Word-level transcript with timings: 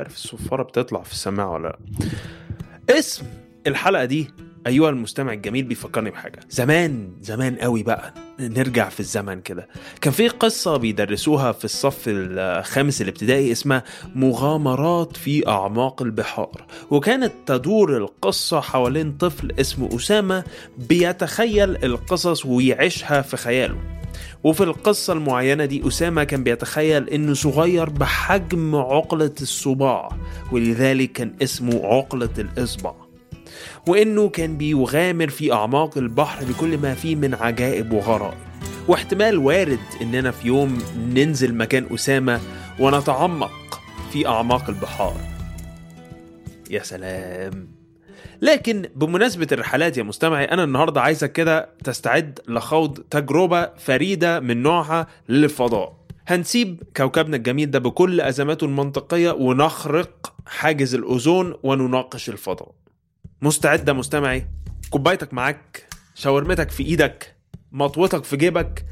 عارف 0.00 0.14
الصفارة 0.14 0.62
بتطلع 0.62 1.02
في 1.02 1.12
السماعة 1.12 1.52
ولا 1.52 1.68
لأ. 1.68 2.98
اسم 2.98 3.26
الحلقة 3.66 4.04
دي 4.04 4.30
أيها 4.66 4.90
المستمع 4.90 5.32
الجميل 5.32 5.64
بيفكرني 5.64 6.10
بحاجة. 6.10 6.40
زمان 6.50 7.12
زمان 7.22 7.56
قوي 7.56 7.82
بقى. 7.82 8.14
نرجع 8.40 8.88
في 8.88 9.00
الزمن 9.00 9.40
كده. 9.40 9.68
كان 10.00 10.12
في 10.12 10.28
قصة 10.28 10.76
بيدرسوها 10.76 11.52
في 11.52 11.64
الصف 11.64 12.04
الخامس 12.06 13.02
الابتدائي 13.02 13.52
اسمها 13.52 13.84
مغامرات 14.14 15.16
في 15.16 15.48
أعماق 15.48 16.02
البحار. 16.02 16.66
وكانت 16.90 17.32
تدور 17.46 17.96
القصة 17.96 18.60
حوالين 18.60 19.12
طفل 19.12 19.52
اسمه 19.60 19.96
أسامة 19.96 20.44
بيتخيل 20.78 21.84
القصص 21.84 22.46
ويعيشها 22.46 23.22
في 23.22 23.36
خياله. 23.36 23.99
وفي 24.44 24.64
القصة 24.64 25.12
المعينة 25.12 25.64
دي 25.64 25.88
أسامة 25.88 26.24
كان 26.24 26.44
بيتخيل 26.44 27.08
إنه 27.08 27.34
صغير 27.34 27.90
بحجم 27.90 28.76
عقلة 28.76 29.34
الصباع 29.42 30.08
ولذلك 30.52 31.12
كان 31.12 31.34
اسمه 31.42 31.80
عقلة 31.84 32.30
الإصبع. 32.38 32.92
وإنه 33.88 34.28
كان 34.28 34.56
بيغامر 34.56 35.28
في 35.28 35.52
أعماق 35.52 35.98
البحر 35.98 36.44
بكل 36.44 36.78
ما 36.78 36.94
فيه 36.94 37.16
من 37.16 37.34
عجائب 37.34 37.92
وغرائب. 37.92 38.38
واحتمال 38.88 39.38
وارد 39.38 39.78
إننا 40.02 40.30
في 40.30 40.46
يوم 40.48 40.78
ننزل 40.98 41.54
مكان 41.54 41.86
أسامة 41.94 42.40
ونتعمق 42.80 43.80
في 44.12 44.26
أعماق 44.26 44.70
البحار. 44.70 45.16
يا 46.70 46.82
سلام! 46.82 47.79
لكن 48.42 48.88
بمناسبة 48.96 49.46
الرحلات 49.52 49.98
يا 49.98 50.02
مستمعي 50.02 50.44
أنا 50.44 50.64
النهاردة 50.64 51.00
عايزك 51.00 51.32
كده 51.32 51.68
تستعد 51.84 52.40
لخوض 52.48 52.98
تجربة 52.98 53.70
فريدة 53.76 54.40
من 54.40 54.62
نوعها 54.62 55.06
للفضاء. 55.28 56.00
هنسيب 56.26 56.82
كوكبنا 56.96 57.36
الجميل 57.36 57.70
ده 57.70 57.78
بكل 57.78 58.20
أزماته 58.20 58.64
المنطقية 58.64 59.30
ونخرق 59.30 60.34
حاجز 60.46 60.94
الأوزون 60.94 61.54
ونناقش 61.62 62.28
الفضاء. 62.28 62.72
مستعد 63.42 63.88
يا 63.88 63.92
مستمعي؟ 63.92 64.46
كوبايتك 64.90 65.34
معاك 65.34 65.86
شاورمتك 66.14 66.70
في 66.70 66.82
إيدك 66.82 67.36
مطوتك 67.72 68.24
في 68.24 68.36
جيبك. 68.36 68.84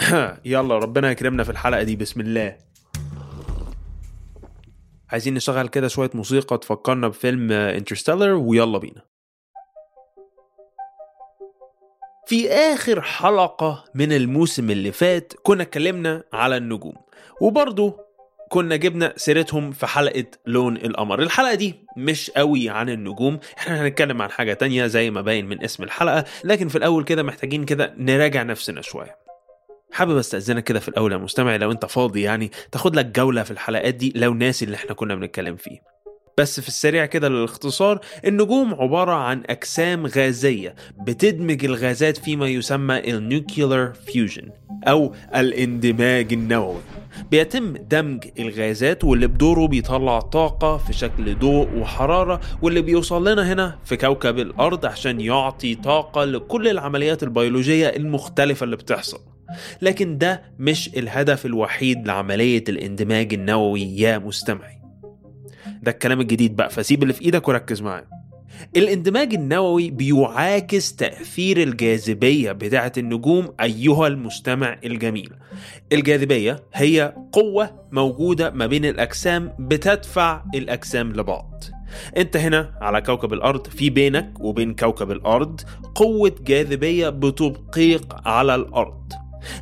يلا 0.44 0.78
ربنا 0.78 1.10
يكرمنا 1.10 1.44
في 1.44 1.50
الحلقة 1.50 1.82
دي 1.82 1.96
بسم 1.96 2.20
الله. 2.20 2.56
عايزين 5.12 5.34
نشغل 5.34 5.68
كده 5.68 5.88
شوية 5.88 6.10
موسيقى 6.14 6.58
تفكرنا 6.58 7.08
بفيلم 7.08 7.52
انترستيلر 7.52 8.34
ويلا 8.34 8.78
بينا. 8.78 9.02
في 12.26 12.50
آخر 12.50 13.00
حلقة 13.02 13.84
من 13.94 14.12
الموسم 14.12 14.70
اللي 14.70 14.92
فات 14.92 15.32
كنا 15.42 15.62
اتكلمنا 15.62 16.24
على 16.32 16.56
النجوم 16.56 16.94
وبرضه 17.40 18.10
كنا 18.50 18.76
جبنا 18.76 19.12
سيرتهم 19.16 19.72
في 19.72 19.86
حلقة 19.86 20.24
لون 20.46 20.76
القمر. 20.76 21.22
الحلقة 21.22 21.54
دي 21.54 21.74
مش 21.96 22.30
قوي 22.30 22.68
عن 22.68 22.88
النجوم 22.88 23.38
إحنا 23.58 23.82
هنتكلم 23.82 24.22
عن 24.22 24.30
حاجة 24.30 24.52
تانية 24.52 24.86
زي 24.86 25.10
ما 25.10 25.20
باين 25.20 25.46
من 25.48 25.64
اسم 25.64 25.82
الحلقة 25.82 26.24
لكن 26.44 26.68
في 26.68 26.78
الأول 26.78 27.04
كده 27.04 27.22
محتاجين 27.22 27.64
كده 27.64 27.94
نراجع 27.98 28.42
نفسنا 28.42 28.82
شوية. 28.82 29.16
حابب 29.92 30.16
أستأذنك 30.16 30.64
كده 30.64 30.80
في 30.80 30.88
الأول 30.88 31.12
يا 31.12 31.16
مستمع 31.16 31.56
لو 31.56 31.72
أنت 31.72 31.86
فاضي 31.86 32.22
يعني 32.22 32.50
تاخد 32.72 32.96
لك 32.96 33.06
جولة 33.06 33.42
في 33.42 33.50
الحلقات 33.50 33.94
دي 33.94 34.12
لو 34.16 34.34
ناسي 34.34 34.64
اللي 34.64 34.76
إحنا 34.76 34.94
كنا 34.94 35.14
بنتكلم 35.14 35.56
فيه. 35.56 35.90
بس 36.38 36.60
في 36.60 36.68
السريع 36.68 37.06
كده 37.06 37.28
للاختصار 37.28 38.00
النجوم 38.26 38.74
عبارة 38.74 39.12
عن 39.12 39.42
أجسام 39.46 40.06
غازية 40.06 40.74
بتدمج 41.06 41.64
الغازات 41.64 42.16
فيما 42.16 42.48
يسمى 42.48 42.98
ال 43.10 43.20
nuclear 43.20 43.92
fusion 43.92 44.50
أو 44.88 45.14
الاندماج 45.36 46.32
النووي. 46.32 46.80
بيتم 47.30 47.76
دمج 47.76 48.24
الغازات 48.38 49.04
واللي 49.04 49.26
بدوره 49.26 49.66
بيطلع 49.66 50.20
طاقة 50.20 50.76
في 50.76 50.92
شكل 50.92 51.38
ضوء 51.38 51.68
وحرارة 51.76 52.40
واللي 52.62 52.82
بيوصل 52.82 53.28
لنا 53.28 53.52
هنا 53.52 53.78
في 53.84 53.96
كوكب 53.96 54.38
الأرض 54.38 54.86
عشان 54.86 55.20
يعطي 55.20 55.74
طاقة 55.74 56.24
لكل 56.24 56.68
العمليات 56.68 57.22
البيولوجية 57.22 57.86
المختلفة 57.88 58.64
اللي 58.64 58.76
بتحصل. 58.76 59.20
لكن 59.82 60.18
ده 60.18 60.42
مش 60.58 60.88
الهدف 60.96 61.46
الوحيد 61.46 62.06
لعملية 62.06 62.64
الاندماج 62.68 63.34
النووي 63.34 63.82
يا 63.82 64.18
مستمعي. 64.18 64.80
ده 65.82 65.90
الكلام 65.90 66.20
الجديد 66.20 66.56
بقى 66.56 66.70
فسيب 66.70 67.02
اللي 67.02 67.14
في 67.14 67.22
إيدك 67.22 67.48
وركز 67.48 67.82
معايا. 67.82 68.06
الاندماج 68.76 69.34
النووي 69.34 69.90
بيعاكس 69.90 70.96
تأثير 70.96 71.62
الجاذبية 71.62 72.52
بتاعة 72.52 72.92
النجوم 72.98 73.48
أيها 73.60 74.06
المستمع 74.06 74.78
الجميل. 74.84 75.30
الجاذبية 75.92 76.56
هي 76.74 77.14
قوة 77.32 77.88
موجودة 77.92 78.50
ما 78.50 78.66
بين 78.66 78.84
الأجسام 78.84 79.52
بتدفع 79.58 80.44
الأجسام 80.54 81.12
لبعض. 81.12 81.64
أنت 82.16 82.36
هنا 82.36 82.74
على 82.80 83.00
كوكب 83.00 83.32
الأرض 83.32 83.66
في 83.66 83.90
بينك 83.90 84.40
وبين 84.40 84.74
كوكب 84.74 85.10
الأرض 85.10 85.60
قوة 85.94 86.34
جاذبية 86.40 87.08
بتبقيق 87.08 88.28
على 88.28 88.54
الأرض. 88.54 89.12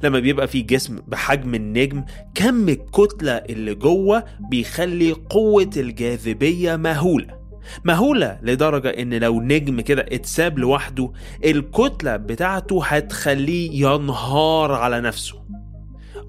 لما 0.02 0.18
بيبقى 0.18 0.48
في 0.48 0.60
جسم 0.62 0.98
بحجم 1.08 1.54
النجم 1.54 2.04
كم 2.34 2.68
الكتلة 2.68 3.32
اللي 3.32 3.74
جوه 3.74 4.24
بيخلي 4.50 5.12
قوة 5.12 5.70
الجاذبية 5.76 6.76
مهولة؟ 6.76 7.38
مهولة 7.84 8.38
لدرجة 8.42 8.88
إن 8.88 9.14
لو 9.14 9.40
نجم 9.40 9.80
كده 9.80 10.06
اتساب 10.12 10.58
لوحده 10.58 11.12
الكتلة 11.44 12.16
بتاعته 12.16 12.84
هتخليه 12.84 13.70
ينهار 13.86 14.72
على 14.72 15.00
نفسه. 15.00 15.34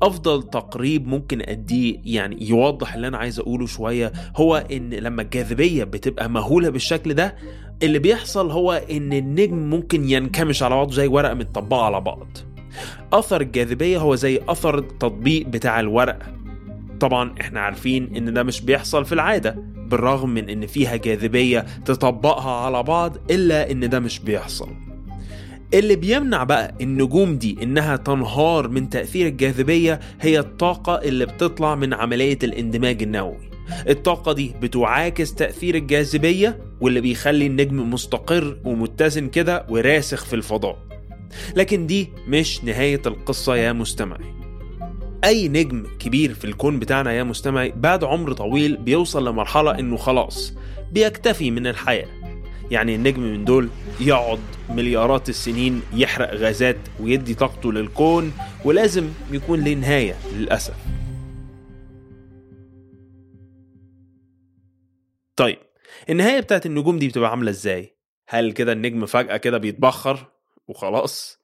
أفضل 0.01 0.43
تقريب 0.43 1.07
ممكن 1.07 1.41
أديه 1.41 2.01
يعني 2.03 2.49
يوضح 2.49 2.93
اللي 2.93 3.07
أنا 3.07 3.17
عايز 3.17 3.39
أقوله 3.39 3.65
شوية 3.65 4.11
هو 4.35 4.55
إن 4.71 4.89
لما 4.93 5.21
الجاذبية 5.21 5.83
بتبقى 5.83 6.29
مهولة 6.29 6.69
بالشكل 6.69 7.13
ده 7.13 7.35
اللي 7.83 7.99
بيحصل 7.99 8.51
هو 8.51 8.71
إن 8.91 9.13
النجم 9.13 9.69
ممكن 9.69 10.09
ينكمش 10.09 10.63
على 10.63 10.75
بعضه 10.75 10.91
زي 10.93 11.07
ورقة 11.07 11.33
متطبقة 11.33 11.81
على 11.85 12.01
بعض. 12.01 12.27
أثر 13.13 13.41
الجاذبيه 13.41 13.97
هو 13.97 14.15
زي 14.15 14.39
أثر 14.47 14.77
التطبيق 14.77 15.47
بتاع 15.47 15.79
الورقه 15.79 16.33
طبعا 16.99 17.35
إحنا 17.41 17.59
عارفين 17.59 18.15
إن 18.15 18.33
ده 18.33 18.43
مش 18.43 18.61
بيحصل 18.61 19.05
في 19.05 19.11
العادة 19.13 19.55
بالرغم 19.75 20.29
من 20.29 20.49
إن 20.49 20.67
فيها 20.67 20.95
جاذبية 20.95 21.65
تطبقها 21.85 22.51
على 22.51 22.83
بعض 22.83 23.17
إلا 23.31 23.71
إن 23.71 23.89
ده 23.89 23.99
مش 23.99 24.19
بيحصل. 24.19 24.69
اللي 25.73 25.95
بيمنع 25.95 26.43
بقى 26.43 26.75
النجوم 26.81 27.35
دي 27.37 27.57
إنها 27.63 27.95
تنهار 27.95 28.67
من 28.67 28.89
تأثير 28.89 29.27
الجاذبية 29.27 29.99
هي 30.21 30.39
الطاقة 30.39 30.95
اللي 30.95 31.25
بتطلع 31.25 31.75
من 31.75 31.93
عملية 31.93 32.39
الاندماج 32.43 33.03
النووي. 33.03 33.49
الطاقة 33.89 34.33
دي 34.33 34.53
بتعاكس 34.61 35.33
تأثير 35.33 35.75
الجاذبية 35.75 36.59
واللي 36.81 37.01
بيخلي 37.01 37.47
النجم 37.47 37.93
مستقر 37.93 38.57
ومتزن 38.65 39.27
كده 39.27 39.65
وراسخ 39.69 40.25
في 40.25 40.35
الفضاء. 40.35 40.88
لكن 41.55 41.87
دي 41.87 42.09
مش 42.27 42.63
نهاية 42.63 43.01
القصة 43.05 43.55
يا 43.55 43.73
مستمعي. 43.73 44.33
أي 45.23 45.47
نجم 45.47 45.87
كبير 45.99 46.33
في 46.33 46.45
الكون 46.45 46.79
بتاعنا 46.79 47.11
يا 47.13 47.23
مستمعي 47.23 47.73
بعد 47.75 48.03
عمر 48.03 48.33
طويل 48.33 48.77
بيوصل 48.77 49.27
لمرحلة 49.27 49.79
إنه 49.79 49.97
خلاص 49.97 50.53
بيكتفي 50.91 51.51
من 51.51 51.67
الحياة. 51.67 52.07
يعني 52.71 52.95
النجم 52.95 53.21
من 53.21 53.45
دول 53.45 53.69
يقعد 53.99 54.39
مليارات 54.69 55.29
السنين 55.29 55.81
يحرق 55.93 56.33
غازات 56.33 56.77
ويدي 56.99 57.33
طاقته 57.33 57.73
للكون 57.73 58.31
ولازم 58.65 59.09
يكون 59.31 59.63
له 59.63 59.73
نهاية 59.73 60.15
للأسف. 60.35 60.75
طيب 65.35 65.57
النهاية 66.09 66.39
بتاعت 66.39 66.65
النجوم 66.65 66.99
دي 66.99 67.07
بتبقى 67.07 67.29
عاملة 67.29 67.49
إزاي؟ 67.51 67.95
هل 68.29 68.51
كده 68.51 68.71
النجم 68.71 69.05
فجأة 69.05 69.37
كده 69.37 69.57
بيتبخر؟ 69.57 70.31
وخلاص؟ 70.69 71.39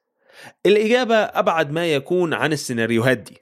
الإجابة 0.66 1.14
أبعد 1.16 1.70
ما 1.72 1.86
يكون 1.86 2.34
عن 2.34 2.52
السيناريوهات 2.52 3.18
دي 3.18 3.36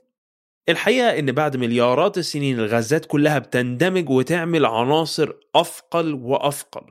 الحقيقة 0.69 1.19
إن 1.19 1.33
بعد 1.33 1.57
مليارات 1.57 2.19
السنين 2.19 2.59
الغازات 2.59 3.07
كلها 3.07 3.39
بتندمج 3.39 4.11
وتعمل 4.11 4.67
عناصر 4.67 5.33
أثقل 5.55 6.15
وأثقل 6.15 6.83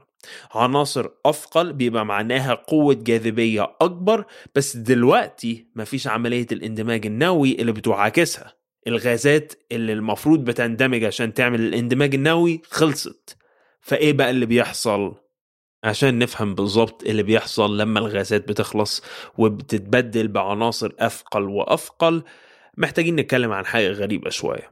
عناصر 0.52 1.08
أثقل 1.26 1.74
بيبقى 1.74 2.06
معناها 2.06 2.54
قوة 2.54 2.94
جاذبية 2.94 3.76
أكبر 3.82 4.26
بس 4.56 4.78
دلوقتي 4.78 5.68
مفيش 5.76 6.08
عملية 6.08 6.48
الاندماج 6.52 7.06
النووي 7.06 7.52
اللي 7.62 7.72
بتعاكسها 7.72 8.54
الغازات 8.88 9.54
اللي 9.72 9.94
المفروض 9.94 10.44
بتندمج 10.44 11.04
عشان 11.04 11.34
تعمل 11.34 11.60
الاندماج 11.62 12.16
النووي 12.16 12.62
خلصت 12.70 13.38
فإيه 13.82 14.14
بقى 14.14 14.30
اللي 14.30 14.46
بيحصل؟ 14.46 15.16
عشان 15.84 16.20
نفهم 16.20 16.56
بالظبط 16.56 17.04
اللي 17.04 17.24
بيحصل 17.24 17.78
لما 17.78 18.00
الغازات 18.00 18.48
بتخلص 18.48 19.04
وبتتبدل 19.38 20.28
بعناصر 20.28 20.92
أثقل 21.00 21.44
وأثقل. 21.44 22.24
محتاجين 22.78 23.16
نتكلم 23.16 23.52
عن 23.52 23.66
حاجة 23.66 23.92
غريبة 23.92 24.30
شوية. 24.30 24.72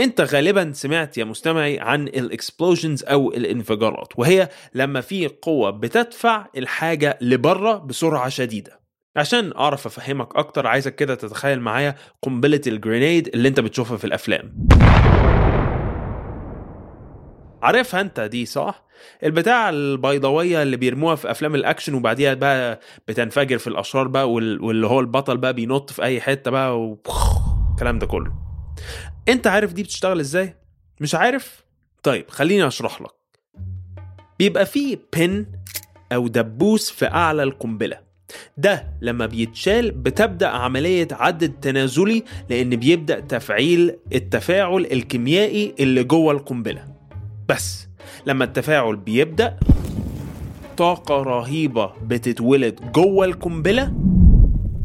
أنت 0.00 0.20
غالبا 0.20 0.72
سمعت 0.72 1.18
يا 1.18 1.24
مستمعي 1.24 1.80
عن 1.80 2.08
ال 2.08 2.17
explosions 2.17 3.04
أو 3.04 3.30
الانفجارات 3.32 4.18
وهي 4.18 4.48
لما 4.74 5.00
في 5.00 5.26
قوة 5.26 5.70
بتدفع 5.70 6.46
الحاجة 6.56 7.18
لبرة 7.20 7.76
بسرعة 7.76 8.28
شديدة. 8.28 8.80
عشان 9.16 9.52
أعرف 9.52 9.86
أفهمك 9.86 10.36
أكتر 10.36 10.66
عايزك 10.66 10.94
كده 10.94 11.14
تتخيل 11.14 11.60
معايا 11.60 11.96
قنبلة 12.22 12.60
ال 12.66 12.74
grenade 12.74 13.28
اللي 13.28 13.48
أنت 13.48 13.60
بتشوفها 13.60 13.96
في 13.96 14.04
الأفلام. 14.04 14.68
عارفها 17.62 18.00
انت 18.00 18.20
دي 18.20 18.46
صح؟ 18.46 18.82
البتاع 19.24 19.68
البيضاوية 19.68 20.62
اللي 20.62 20.76
بيرموها 20.76 21.14
في 21.14 21.30
أفلام 21.30 21.54
الأكشن 21.54 21.94
وبعديها 21.94 22.34
بقى 22.34 22.80
بتنفجر 23.08 23.58
في 23.58 23.66
الأشرار 23.66 24.08
بقى 24.08 24.30
واللي 24.32 24.86
هو 24.86 25.00
البطل 25.00 25.36
بقى 25.36 25.52
بينط 25.52 25.90
في 25.90 26.02
أي 26.02 26.20
حتة 26.20 26.50
بقى 26.50 26.80
والكلام 26.80 27.98
ده 27.98 28.06
كله. 28.06 28.32
انت 29.28 29.46
عارف 29.46 29.72
دي 29.72 29.82
بتشتغل 29.82 30.20
إزاي؟ 30.20 30.54
مش 31.00 31.14
عارف؟ 31.14 31.64
طيب 32.02 32.30
خليني 32.30 32.66
أشرح 32.66 33.00
لك. 33.02 33.10
بيبقى 34.38 34.66
فيه 34.66 34.98
بن 35.16 35.46
أو 36.12 36.28
دبوس 36.28 36.90
في 36.90 37.06
أعلى 37.06 37.42
القنبلة. 37.42 37.98
ده 38.56 38.86
لما 39.00 39.26
بيتشال 39.26 39.90
بتبدأ 39.90 40.48
عملية 40.48 41.08
عد 41.12 41.42
التنازلي 41.42 42.24
لأن 42.50 42.70
بيبدأ 42.76 43.20
تفعيل 43.20 43.96
التفاعل 44.14 44.86
الكيميائي 44.92 45.74
اللي 45.80 46.04
جوه 46.04 46.32
القنبلة. 46.32 46.99
بس 47.50 47.88
لما 48.26 48.44
التفاعل 48.44 48.96
بيبدأ 48.96 49.56
طاقة 50.76 51.22
رهيبة 51.22 51.92
بتتولد 52.02 52.92
جوه 52.92 53.24
القنبلة 53.24 53.92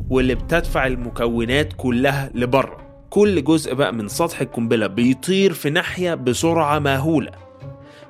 واللي 0.09 0.35
بتدفع 0.35 0.87
المكونات 0.87 1.73
كلها 1.77 2.31
لبره. 2.33 2.77
كل 3.09 3.43
جزء 3.43 3.73
بقى 3.73 3.93
من 3.93 4.07
سطح 4.07 4.41
القنبلة 4.41 4.87
بيطير 4.87 5.53
في 5.53 5.69
ناحية 5.69 6.13
بسرعة 6.13 6.79
مهولة. 6.79 7.31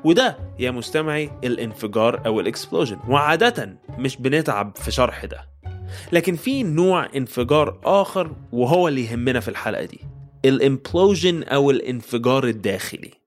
وده 0.03 0.37
يا 0.59 0.71
مستمعي 0.71 1.29
الانفجار 1.43 2.21
أو 2.25 2.39
الإكسبلوجن. 2.39 2.97
وعادة 3.09 3.77
مش 3.97 4.17
بنتعب 4.17 4.71
في 4.77 4.91
شرح 4.91 5.25
ده. 5.25 5.39
لكن 6.11 6.35
في 6.35 6.63
نوع 6.63 7.07
انفجار 7.15 7.79
آخر 7.83 8.31
وهو 8.51 8.87
اللي 8.87 9.05
يهمنا 9.05 9.39
في 9.39 9.47
الحلقة 9.47 9.85
دي. 9.85 9.99
ال 10.45 10.55
implosion 10.55 11.43
أو 11.43 11.71
الانفجار 11.71 12.43
الداخلي. 12.43 13.24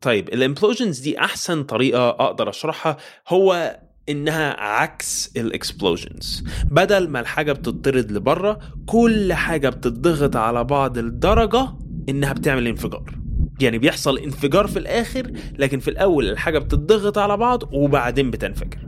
طيب 0.00 0.28
ال 0.28 0.34
implosions 0.34 0.98
دي 0.98 1.20
أحسن 1.20 1.62
طريقة 1.62 2.08
أقدر 2.08 2.48
أشرحها 2.48 2.96
هو 3.28 3.78
إنها 4.08 4.60
عكس 4.60 5.32
ال 5.36 5.45
explosions. 5.45 6.44
بدل 6.70 7.08
ما 7.08 7.20
الحاجة 7.20 7.52
بتطرد 7.52 8.12
لبرة 8.12 8.58
كل 8.86 9.32
حاجة 9.32 9.68
بتضغط 9.68 10.36
على 10.36 10.64
بعض 10.64 10.98
لدرجه 10.98 11.68
إنها 12.08 12.32
بتعمل 12.32 12.66
انفجار. 12.66 13.14
يعني 13.60 13.78
بيحصل 13.78 14.18
انفجار 14.18 14.66
في 14.66 14.78
الآخر 14.78 15.32
لكن 15.58 15.78
في 15.78 15.88
الأول 15.90 16.30
الحاجة 16.30 16.58
بتضغط 16.58 17.18
على 17.18 17.36
بعض 17.36 17.74
وبعدين 17.74 18.30
بتنفجر. 18.30 18.78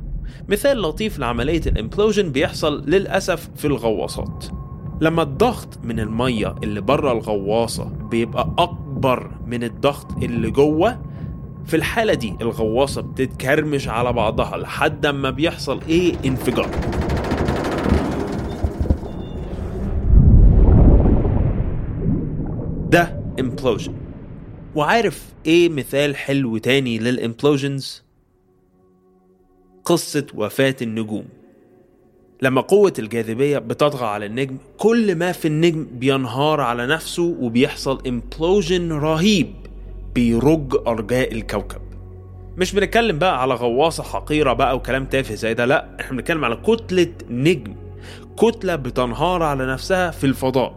مثال 0.48 0.82
لطيف 0.82 1.18
لعملية 1.18 1.62
ال 1.66 1.73
implosion 1.73 2.32
بيحصل 2.32 2.84
للأسف 2.90 3.48
في 3.56 3.64
الغواصات. 3.64 4.44
لما 5.00 5.22
الضغط 5.22 5.78
من 5.84 6.00
المية 6.00 6.54
اللي 6.62 6.80
بره 6.80 7.12
الغواصة 7.12 7.84
بيبقى 7.84 8.54
أكبر 8.58 9.30
من 9.46 9.64
الضغط 9.64 10.22
اللي 10.22 10.50
جوه 10.50 11.02
في 11.66 11.76
الحالة 11.76 12.14
دي 12.14 12.34
الغواصة 12.40 13.00
بتتكرمش 13.02 13.88
على 13.88 14.12
بعضها 14.12 14.56
لحد 14.56 15.06
ما 15.06 15.30
بيحصل 15.30 15.80
إيه؟ 15.88 16.14
انفجار. 16.24 16.70
ده 22.90 23.20
implosion. 23.40 23.90
وعارف 24.74 25.32
إيه 25.46 25.68
مثال 25.68 26.16
حلو 26.16 26.58
تاني 26.58 26.98
للإمبلوجنز 26.98 28.02
قصة 29.84 30.26
وفاة 30.34 30.76
النجوم. 30.82 31.24
لما 32.42 32.60
قوة 32.60 32.92
الجاذبية 32.98 33.58
بتطغى 33.58 34.06
على 34.06 34.26
النجم 34.26 34.56
كل 34.78 35.14
ما 35.14 35.32
في 35.32 35.48
النجم 35.48 35.86
بينهار 35.92 36.60
على 36.60 36.86
نفسه 36.86 37.36
وبيحصل 37.40 38.02
implosion 38.06 38.92
رهيب 38.92 39.54
بيرج 40.14 40.76
أرجاء 40.86 41.32
الكوكب. 41.32 41.80
مش 42.56 42.74
بنتكلم 42.74 43.18
بقى 43.18 43.42
على 43.42 43.54
غواصة 43.54 44.02
حقيرة 44.02 44.52
بقى 44.52 44.76
وكلام 44.76 45.04
تافه 45.04 45.34
زي 45.34 45.54
ده 45.54 45.64
لا 45.64 45.86
إحنا 46.00 46.16
بنتكلم 46.16 46.44
على 46.44 46.56
كتلة 46.56 47.08
نجم 47.30 47.74
كتلة 48.38 48.76
بتنهار 48.76 49.42
على 49.42 49.66
نفسها 49.72 50.10
في 50.10 50.24
الفضاء. 50.24 50.74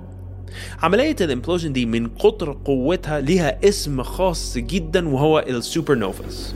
عملية 0.84 1.16
ال 1.22 1.27
implosion 1.27 1.74
دي 1.74 1.86
من 1.86 2.08
كتر 2.08 2.58
قوتها 2.66 3.20
ليها 3.20 3.60
اسم 3.70 4.04
خاص 4.04 4.58
جدا 4.58 5.08
وهو 5.10 5.40
ال 5.40 5.96
supernovas 5.96 6.56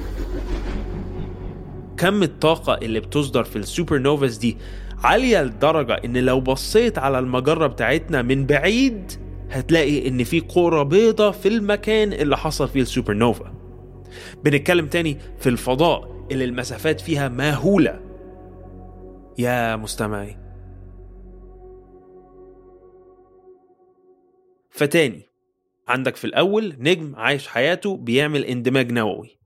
كم 1.98 2.24
الطاقة 2.24 2.74
اللي 2.74 3.00
بتصدر 3.00 3.44
في 3.44 3.56
ال 3.56 3.98
supernovas 4.00 4.38
دي؟ 4.38 4.58
عالية 5.04 5.44
لدرجة 5.44 5.94
إن 6.06 6.18
لو 6.18 6.42
بصيت 6.42 6.98
على 6.98 7.20
المجرة 7.20 7.68
بتاعتنا 7.68 8.22
من 8.22 8.46
بعيد 8.46 9.12
هتلاقي 9.50 10.08
إن 10.08 10.24
في 10.24 10.42
كورة 10.42 10.84
بيضة 10.84 11.32
في 11.32 11.48
المكان 11.48 12.14
اللي 12.14 12.38
حصل 12.38 12.68
فيه 12.68 12.82
السوبر 12.82 13.14
نوفا 13.14 13.54
بنتكلم 14.44 14.88
تاني 14.88 15.18
في 15.40 15.50
الفضاء 15.50 16.28
اللي 16.32 16.44
المسافات 16.46 17.02
فيها 17.02 17.28
مهولة. 17.30 18.02
يا 19.38 19.76
مستمعي. 19.76 20.38
فتاني 24.70 25.30
عندك 25.88 26.16
في 26.16 26.26
الأول 26.26 26.76
نجم 26.80 27.16
عايش 27.16 27.48
حياته 27.48 27.98
بيعمل 27.98 28.44
اندماج 28.46 28.92
نووي. 28.92 29.38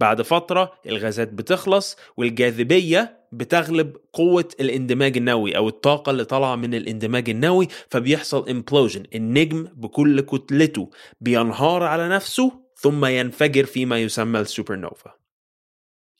بعد 0.00 0.22
فترة 0.22 0.72
الغازات 0.86 1.32
بتخلص 1.32 1.96
والجاذبية 2.16 3.17
بتغلب 3.32 3.96
قوة 4.12 4.48
الاندماج 4.60 5.16
النووي 5.16 5.56
أو 5.56 5.68
الطاقة 5.68 6.10
اللي 6.10 6.24
طالعة 6.24 6.56
من 6.56 6.74
الاندماج 6.74 7.30
النووي 7.30 7.68
فبيحصل 7.90 8.48
implosion 8.48 9.02
النجم 9.14 9.68
بكل 9.76 10.20
كتلته 10.20 10.90
بينهار 11.20 11.82
على 11.82 12.08
نفسه 12.08 12.52
ثم 12.76 13.04
ينفجر 13.04 13.64
فيما 13.64 13.98
يسمى 13.98 14.40
السوبر 14.40 14.76
نوفا 14.76 15.14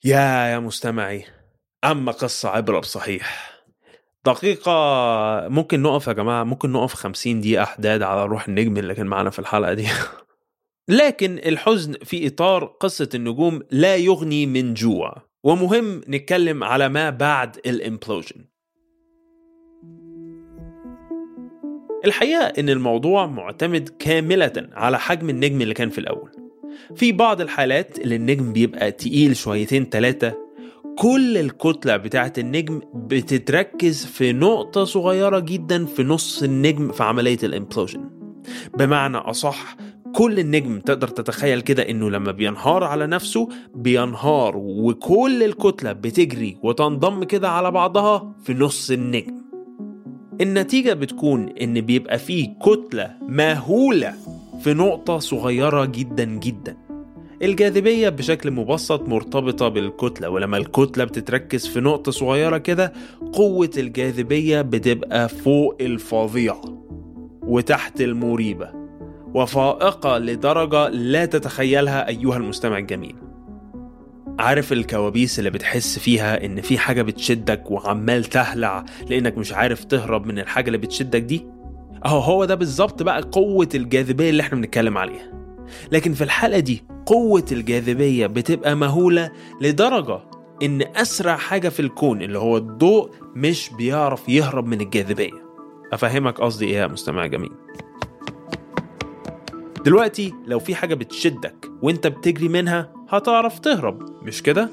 يا 0.04 0.46
يا 0.46 0.58
مستمعي 0.58 1.24
أما 1.84 2.12
قصة 2.12 2.48
عبرة 2.48 2.78
بصحيح. 2.78 3.58
دقيقة 4.26 4.72
ممكن 5.48 5.82
نقف 5.82 6.06
يا 6.06 6.12
جماعة؟ 6.12 6.44
ممكن 6.44 6.72
نقف 6.72 6.94
50 6.94 7.40
دقيقة 7.40 7.62
حداد 7.62 8.02
على 8.02 8.24
روح 8.24 8.48
النجم 8.48 8.76
اللي 8.76 8.94
كان 8.94 9.06
معانا 9.06 9.30
في 9.30 9.38
الحلقة 9.38 9.74
دي؟ 9.74 9.88
لكن 10.88 11.38
الحزن 11.38 11.92
في 11.92 12.26
إطار 12.26 12.64
قصة 12.64 13.08
النجوم 13.14 13.62
لا 13.70 13.96
يغني 13.96 14.46
من 14.46 14.74
جوع. 14.74 15.27
ومهم 15.44 16.00
نتكلم 16.08 16.64
على 16.64 16.88
ما 16.88 17.10
بعد 17.10 17.56
ال 17.66 17.73
implosion. 17.73 18.44
الحقيقة 22.04 22.44
إن 22.44 22.68
الموضوع 22.68 23.26
معتمد 23.26 23.88
كاملة 23.88 24.68
على 24.72 24.98
حجم 24.98 25.30
النجم 25.30 25.60
اللي 25.60 25.74
كان 25.74 25.90
في 25.90 25.98
الأول. 25.98 26.30
في 26.96 27.12
بعض 27.12 27.40
الحالات 27.40 27.98
اللي 27.98 28.16
النجم 28.16 28.52
بيبقى 28.52 28.92
تقيل 28.92 29.36
شويتين 29.36 29.90
تلاتة 29.90 30.34
كل 30.98 31.36
الكتلة 31.38 31.96
بتاعة 31.96 32.32
النجم 32.38 32.80
بتتركز 32.94 34.06
في 34.06 34.32
نقطة 34.32 34.84
صغيرة 34.84 35.38
جدا 35.38 35.84
في 35.86 36.02
نص 36.02 36.42
النجم 36.42 36.92
في 36.92 37.02
عملية 37.02 37.38
ال 37.42 37.48
implosion. 37.48 38.10
بمعنى 38.78 39.16
أصح 39.16 39.76
كل 40.18 40.38
النجم 40.38 40.80
تقدر 40.80 41.08
تتخيل 41.08 41.60
كده 41.60 41.90
إنه 41.90 42.10
لما 42.10 42.32
بينهار 42.32 42.84
على 42.84 43.06
نفسه 43.06 43.48
بينهار 43.74 44.56
وكل 44.56 45.42
الكتلة 45.42 45.92
بتجري 45.92 46.56
وتنضم 46.62 47.24
كده 47.24 47.48
على 47.48 47.70
بعضها 47.70 48.34
في 48.44 48.54
نص 48.54 48.90
النجم. 48.90 49.34
النتيجة 50.40 50.92
بتكون 50.92 51.48
إن 51.48 51.80
بيبقى 51.80 52.18
فيه 52.18 52.48
كتلة 52.62 53.10
مهولة 53.28 54.14
في 54.60 54.74
نقطة 54.74 55.18
صغيرة 55.18 55.84
جدا 55.84 56.24
جدا. 56.24 56.76
الجاذبية 57.42 58.08
بشكل 58.08 58.50
مبسط 58.50 59.08
مرتبطة 59.08 59.68
بالكتلة 59.68 60.30
ولما 60.30 60.56
الكتلة 60.56 61.04
بتتركز 61.04 61.66
في 61.66 61.80
نقطة 61.80 62.12
صغيرة 62.12 62.58
كده 62.58 62.92
قوة 63.32 63.70
الجاذبية 63.76 64.62
بتبقى 64.62 65.28
فوق 65.28 65.76
الفظيعة 65.80 66.62
وتحت 67.42 68.00
المريبة. 68.00 68.87
وفائقة 69.34 70.18
لدرجة 70.18 70.88
لا 70.88 71.24
تتخيلها 71.24 72.08
أيها 72.08 72.36
المستمع 72.36 72.78
الجميل. 72.78 73.14
عارف 74.38 74.72
الكوابيس 74.72 75.38
اللي 75.38 75.50
بتحس 75.50 75.98
فيها 75.98 76.44
إن 76.44 76.60
في 76.60 76.78
حاجة 76.78 77.02
بتشدك 77.02 77.70
وعمال 77.70 78.24
تهلع 78.24 78.84
لأنك 79.10 79.38
مش 79.38 79.52
عارف 79.52 79.84
تهرب 79.84 80.26
من 80.26 80.38
الحاجة 80.38 80.66
اللي 80.66 80.78
بتشدك 80.78 81.20
دي؟ 81.22 81.46
أهو 82.06 82.18
هو 82.18 82.44
ده 82.44 82.54
بالظبط 82.54 83.02
بقى 83.02 83.22
قوة 83.32 83.68
الجاذبية 83.74 84.30
اللي 84.30 84.42
إحنا 84.42 84.58
بنتكلم 84.58 84.98
عليها. 84.98 85.32
لكن 85.92 86.12
في 86.12 86.24
الحالة 86.24 86.58
دي 86.58 86.84
قوة 87.06 87.44
الجاذبية 87.52 88.26
بتبقى 88.26 88.74
مهولة 88.74 89.30
لدرجة 89.60 90.20
إن 90.62 90.82
أسرع 90.96 91.36
حاجة 91.36 91.68
في 91.68 91.80
الكون 91.80 92.22
اللي 92.22 92.38
هو 92.38 92.56
الضوء 92.56 93.10
مش 93.36 93.70
بيعرف 93.78 94.28
يهرب 94.28 94.66
من 94.66 94.80
الجاذبية. 94.80 95.48
أفهمك 95.92 96.40
قصدي 96.40 96.66
إيه 96.66 96.76
يا 96.76 96.86
مستمع 96.86 97.26
جميل؟ 97.26 97.50
دلوقتي 99.88 100.34
لو 100.46 100.58
في 100.58 100.74
حاجة 100.74 100.94
بتشدك 100.94 101.70
وانت 101.82 102.06
بتجري 102.06 102.48
منها 102.48 102.92
هتعرف 103.08 103.58
تهرب. 103.58 104.24
مش 104.24 104.42
كده؟ 104.42 104.68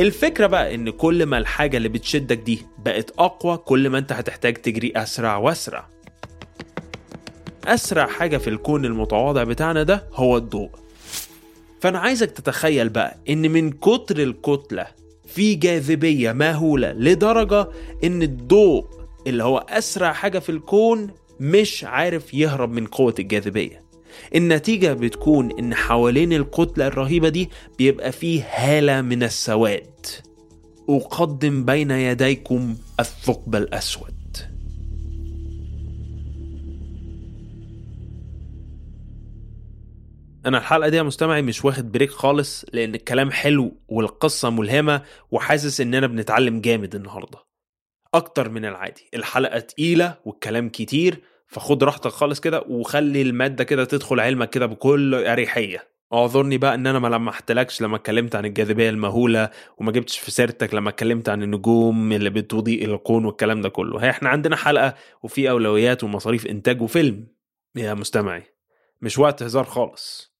الفكرة 0.00 0.46
بقى 0.46 0.74
إن 0.74 0.90
كل 0.90 1.26
ما 1.26 1.38
الحاجة 1.38 1.76
اللي 1.76 1.88
بتشدك 1.88 2.38
دي 2.38 2.62
بقت 2.84 3.10
أقوى 3.18 3.56
كل 3.56 3.90
ما 3.90 3.98
أنت 3.98 4.12
هتحتاج 4.12 4.54
تجري 4.54 4.92
أسرع 4.96 5.36
وأسرع. 5.36 5.86
أسرع 7.64 8.06
حاجة 8.06 8.36
في 8.36 8.50
الكون 8.50 8.84
المتواضع 8.84 9.44
بتاعنا 9.44 9.82
ده 9.82 10.04
هو 10.12 10.36
الضوء. 10.36 10.70
فأنا 11.80 11.98
عايزك 11.98 12.30
تتخيل 12.30 12.88
بقى 12.88 13.16
إن 13.28 13.50
من 13.50 13.70
كتر 13.72 14.18
الكتلة 14.18 14.86
في 15.26 15.54
جاذبية 15.54 16.32
مهولة 16.32 16.92
لدرجة 16.92 17.68
إن 18.04 18.22
الضوء 18.22 18.86
اللي 19.26 19.44
هو 19.44 19.58
أسرع 19.68 20.12
حاجة 20.12 20.38
في 20.38 20.48
الكون 20.48 21.10
مش 21.40 21.84
عارف 21.84 22.34
يهرب 22.34 22.72
من 22.72 22.86
قوة 22.86 23.14
الجاذبية. 23.18 23.83
النتيجة 24.34 24.92
بتكون 24.92 25.58
إن 25.58 25.74
حوالين 25.74 26.32
الكتلة 26.32 26.86
الرهيبة 26.86 27.28
دي 27.28 27.50
بيبقى 27.78 28.12
فيه 28.12 28.42
هالة 28.54 29.00
من 29.00 29.22
السواد. 29.22 30.06
أقدم 30.88 31.64
بين 31.64 31.90
يديكم 31.90 32.76
الثقب 33.00 33.54
الأسود. 33.54 34.14
أنا 40.46 40.58
الحلقة 40.58 40.88
دي 40.88 40.96
يا 40.96 41.02
مستمعي 41.02 41.42
مش 41.42 41.64
واخد 41.64 41.92
بريك 41.92 42.10
خالص 42.10 42.64
لأن 42.72 42.94
الكلام 42.94 43.30
حلو 43.30 43.76
والقصة 43.88 44.50
ملهمة 44.50 45.02
وحاسس 45.30 45.80
إننا 45.80 46.06
بنتعلم 46.06 46.60
جامد 46.60 46.94
النهاردة. 46.94 47.38
أكتر 48.14 48.48
من 48.48 48.64
العادي 48.64 49.08
الحلقة 49.14 49.58
تقيلة 49.58 50.18
والكلام 50.24 50.68
كتير 50.68 51.22
فخد 51.54 51.84
راحتك 51.84 52.10
خالص 52.10 52.40
كده 52.40 52.64
وخلي 52.68 53.22
المادة 53.22 53.64
كده 53.64 53.84
تدخل 53.84 54.20
علمك 54.20 54.50
كده 54.50 54.66
بكل 54.66 55.14
أريحية. 55.14 55.88
اعذرني 56.12 56.58
بقى 56.58 56.74
إن 56.74 56.86
أنا 56.86 56.98
ما 56.98 57.08
لمحتلكش 57.08 57.82
لما 57.82 57.96
اتكلمت 57.96 58.34
عن 58.34 58.44
الجاذبية 58.44 58.90
المهولة 58.90 59.50
وما 59.78 59.92
جبتش 59.92 60.18
في 60.18 60.30
سيرتك 60.30 60.74
لما 60.74 60.90
اتكلمت 60.90 61.28
عن 61.28 61.42
النجوم 61.42 62.12
اللي 62.12 62.30
بتضيء 62.30 62.84
الكون 62.84 63.24
والكلام 63.24 63.60
ده 63.60 63.68
كله. 63.68 63.98
هي 63.98 64.10
إحنا 64.10 64.28
عندنا 64.28 64.56
حلقة 64.56 64.94
وفي 65.22 65.50
أولويات 65.50 66.04
ومصاريف 66.04 66.46
إنتاج 66.46 66.82
وفيلم. 66.82 67.26
يا 67.76 67.94
مستمعي 67.94 68.42
مش 69.02 69.18
وقت 69.18 69.42
هزار 69.42 69.64
خالص. 69.64 70.34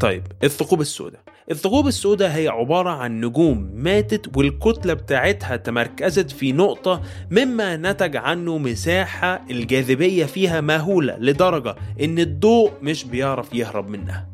طيب 0.00 0.22
الثقوب 0.44 0.80
السوداء. 0.80 1.22
الثقوب 1.50 1.86
السوداء 1.86 2.30
هي 2.30 2.48
عبارة 2.48 2.90
عن 2.90 3.20
نجوم 3.20 3.70
ماتت 3.74 4.36
والكتلة 4.36 4.94
بتاعتها 4.94 5.56
تمركزت 5.56 6.30
في 6.30 6.52
نقطة 6.52 7.02
مما 7.30 7.76
نتج 7.76 8.16
عنه 8.16 8.58
مساحة 8.58 9.44
الجاذبية 9.50 10.24
فيها 10.24 10.60
مهولة 10.60 11.16
لدرجة 11.18 11.76
إن 12.00 12.18
الضوء 12.18 12.72
مش 12.82 13.04
بيعرف 13.04 13.54
يهرب 13.54 13.88
منها. 13.88 14.28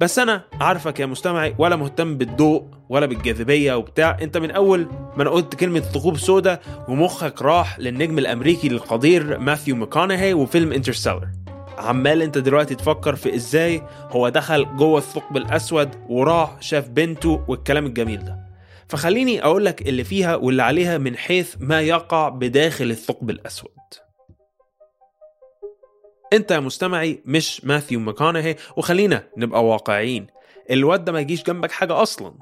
بس 0.00 0.18
أنا 0.18 0.44
عارفك 0.60 1.00
يا 1.00 1.06
مستمعي 1.06 1.54
ولا 1.58 1.76
مهتم 1.76 2.16
بالضوء 2.16 2.64
ولا 2.88 3.06
بالجاذبية 3.06 3.74
وبتاع. 3.74 4.16
أنت 4.22 4.38
من 4.38 4.50
أول 4.50 4.86
ما 5.16 5.22
أنا 5.22 5.30
قلت 5.30 5.54
كلمة 5.54 5.80
ثقوب 5.80 6.16
سوداء 6.16 6.60
ومخك 6.88 7.42
راح 7.42 7.78
للنجم 7.78 8.18
الأمريكي 8.18 8.68
القدير 8.68 9.38
ماثيو 9.38 9.76
ماكونهي 9.76 10.34
وفيلم 10.34 10.72
Interstellar 10.72 11.28
عمال 11.78 12.22
انت 12.22 12.38
دلوقتي 12.38 12.74
تفكر 12.74 13.16
في 13.16 13.34
إزاي 13.34 13.82
هو 14.10 14.28
دخل 14.28 14.76
جوه 14.76 14.98
الثقب 14.98 15.36
الأسود 15.36 15.88
وراح 16.08 16.62
شاف 16.62 16.88
بنته 16.88 17.44
والكلام 17.48 17.86
الجميل 17.86 18.24
ده. 18.24 18.38
فخليني 18.88 19.44
أقول 19.44 19.64
لك 19.64 19.82
اللي 19.88 20.04
فيها 20.04 20.36
واللي 20.36 20.62
عليها 20.62 20.98
من 20.98 21.16
حيث 21.16 21.54
ما 21.60 21.80
يقع 21.80 22.28
بداخل 22.28 22.90
الثقب 22.90 23.30
الأسود. 23.30 23.70
انت 26.32 26.50
يا 26.50 26.60
مستمعي 26.60 27.22
مش 27.24 27.64
ماثيو 27.64 28.00
ماكونهي 28.00 28.56
وخلينا 28.76 29.24
نبقى 29.36 29.64
واقعيين. 29.64 30.26
الواد 30.70 31.04
ده 31.04 31.12
ما 31.12 31.20
يجيش 31.20 31.42
جنبك 31.42 31.70
حاجة 31.72 32.02
أصلا. 32.02 32.34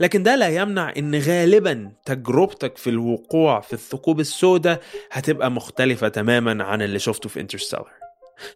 لكن 0.00 0.22
ده 0.22 0.36
لا 0.36 0.48
يمنع 0.48 0.92
إن 0.98 1.14
غالبا 1.14 1.92
تجربتك 2.04 2.76
في 2.76 2.90
الوقوع 2.90 3.60
في 3.60 3.72
الثقوب 3.72 4.20
السوداء 4.20 4.80
هتبقى 5.12 5.50
مختلفة 5.50 6.08
تماما 6.08 6.64
عن 6.64 6.82
اللي 6.82 6.98
شفته 6.98 7.28
في 7.28 7.40
انترستيلر 7.40 7.90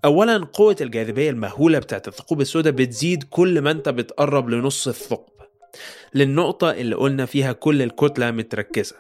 اولا 0.05 0.39
قوة 0.53 0.77
الجاذبية 0.81 1.31
المهولة 1.31 1.79
بتاعت 1.79 2.09
الثقوب 2.09 2.41
السوداء 2.41 2.73
بتزيد 2.73 3.23
كل 3.23 3.61
ما 3.61 3.71
أنت 3.71 3.89
بتقرب 3.89 4.49
لنص 4.49 4.89
الثقب 4.89 5.31
للنقطة 6.15 6.71
اللي 6.71 6.97
قلنا 6.97 7.27
فيها 7.27 7.53
كل 7.53 7.83
الكتلة 7.83 8.31
متركزة. 8.31 8.97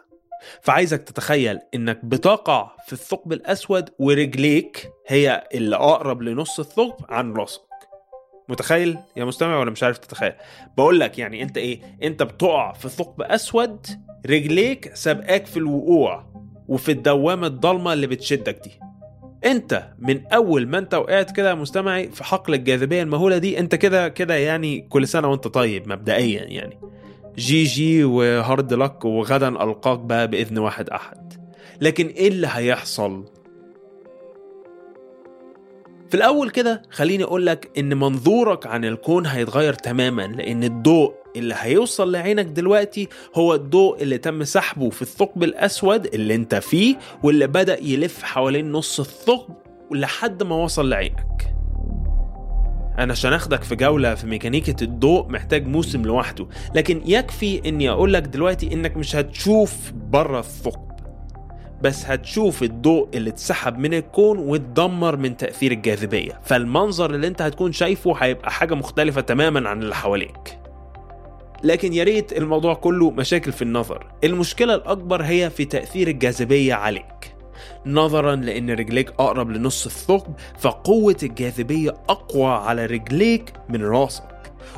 فعايزك 0.63 1.03
تتخيل 1.03 1.59
إنك 1.75 2.05
بتقع 2.05 2.77
في 2.87 2.93
الثقب 2.93 3.33
الأسود 3.33 3.89
ورجليك 3.99 4.91
هي 5.07 5.49
اللي 5.55 5.77
أقرب 5.77 6.23
لنص 6.23 6.61
الثقب 6.61 7.05
عن 7.09 7.33
راسك. 7.33 7.61
متخيل 8.49 8.99
يا 9.17 9.25
مستمع 9.25 9.59
ولا 9.61 9.71
مش 9.71 9.83
عارف 9.83 9.99
تتخيل؟ 9.99 10.33
بقول 10.77 11.01
لك 11.01 11.19
يعني 11.19 11.43
أنت 11.43 11.57
إيه؟ 11.59 11.81
أنت 12.03 12.23
بتقع 12.23 12.73
في 12.73 12.89
ثقب 12.89 13.23
أسود 13.23 13.87
رجليك 14.27 14.95
سابقاك 14.95 15.47
في 15.47 15.57
الوقوع 15.57 16.27
وفي 16.69 16.93
الدوامة 16.93 17.47
الضلمة 17.47 17.93
اللي 17.93 18.07
بتشدك 18.07 18.61
دي. 18.65 18.90
انت 19.45 19.89
من 19.99 20.27
اول 20.27 20.69
ما 20.69 20.79
انت 20.79 20.95
وقعت 20.95 21.31
كده 21.37 21.55
مستمعي 21.55 22.09
في 22.09 22.25
حقل 22.25 22.55
الجاذبية 22.55 23.03
المهولة 23.03 23.39
دي 23.39 23.59
انت 23.59 23.75
كده 23.75 24.09
كده 24.09 24.35
يعني 24.35 24.81
كل 24.81 25.09
سنة 25.09 25.29
وانت 25.29 25.49
طيب 25.49 25.89
مبدئيا 25.89 26.45
يعني. 26.45 26.79
GG 27.39 27.65
و 27.65 28.05
hard 28.05 28.75
luck 28.75 29.05
وغدا 29.05 29.49
ألقاك 29.49 29.99
بقى 29.99 30.29
بإذن 30.29 30.59
واحد 30.59 30.91
أحد. 30.91 31.33
لكن 31.81 32.07
إيه 32.07 32.29
اللي 32.29 32.49
هيحصل؟ 32.51 33.25
في 36.11 36.17
الأول 36.17 36.51
كده 36.51 36.83
خليني 36.91 37.25
أقولك 37.25 37.71
إن 37.79 37.99
منظورك 37.99 38.67
عن 38.67 38.85
الكون 38.85 39.27
هيتغير 39.27 39.75
تماما 39.75 40.23
لأن 40.23 40.65
الضوء 40.65 41.15
اللي 41.37 41.55
هيوصل 41.59 42.13
لعينك 42.13 42.47
دلوقتي 42.47 43.09
هو 43.35 43.55
الضوء 43.55 44.03
اللي 44.03 44.19
تم 44.19 44.45
سحبه 44.45 44.91
في 44.91 45.03
الثقب 45.03 45.43
الأسود 45.43 46.07
اللي 46.07 46.35
أنت 46.35 46.55
فيه 46.55 46.97
واللي 47.23 47.47
بدأ 47.47 47.83
يلف 47.83 48.23
حوالين 48.23 48.73
نص 48.73 49.01
الثقب 49.01 49.55
لحد 49.93 50.43
ما 50.43 50.57
وصل 50.57 50.89
لعينك. 50.89 51.55
أنا 52.99 53.13
عشان 53.13 53.33
أخدك 53.33 53.63
في 53.63 53.77
جولة 53.77 54.15
في 54.15 54.27
ميكانيكة 54.27 54.85
الضوء 54.85 55.29
محتاج 55.29 55.67
موسم 55.67 56.03
لوحده 56.03 56.47
لكن 56.75 57.03
يكفي 57.07 57.69
إني 57.69 57.91
أقولك 57.91 58.23
دلوقتي 58.23 58.73
إنك 58.73 58.97
مش 58.97 59.17
هتشوف 59.17 59.93
بره 59.93 60.39
الثقب. 60.39 60.90
بس 61.83 62.05
هتشوف 62.07 62.63
الضوء 62.63 63.09
اللي 63.15 63.31
اتسحب 63.31 63.79
من 63.79 63.95
الكون 63.95 64.39
واتدمر 64.39 65.17
من 65.17 65.37
تأثير 65.37 65.73
الجاذبية. 65.73 66.41
فالمنظر 66.45 67.15
اللي 67.15 67.27
انت 67.27 67.43
هتكون 67.43 67.73
شايفه 67.73 68.15
هيبقى 68.15 68.51
حاجة 68.51 68.75
مختلفة 68.75 69.21
تماما 69.21 69.69
عن 69.69 69.83
اللي 69.83 69.95
حواليك. 69.95 70.59
لكن 71.65 71.93
يا 71.93 72.05
ريت 72.05 72.33
الموضوع 72.33 72.75
كله 72.75 73.11
مشاكل 73.11 73.53
في 73.53 73.63
النظر. 73.63 74.07
المشكلة 74.25 74.75
الأكبر 74.75 75.23
هي 75.23 75.51
في 75.51 75.65
تأثير 75.65 76.09
الجاذبية 76.09 76.75
عليك. 76.75 77.35
نظرا 77.87 78.37
لأن 78.37 78.71
رجليك 78.71 79.11
أقرب 79.11 79.51
لنص 79.51 79.87
الثقب 79.87 80.35
فقوة 80.59 81.17
الجاذبية 81.23 81.95
أقوى 82.09 82.51
على 82.51 82.87
رجليك 82.87 83.53
من 83.69 83.83
راسك. 83.83 84.25